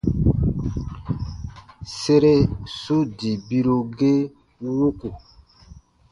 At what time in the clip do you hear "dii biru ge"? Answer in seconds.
3.17-4.13